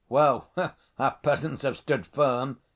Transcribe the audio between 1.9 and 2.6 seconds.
firm."